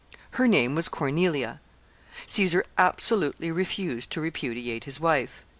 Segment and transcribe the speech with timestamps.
[0.31, 1.61] Her name was Cornelia.
[2.25, 5.45] Caesar absolutely refused to repudiate his wife.